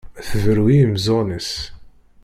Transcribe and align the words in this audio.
Tberru 0.27 0.65
i 0.69 0.75
yimeẓẓuɣen-is. 0.77 1.51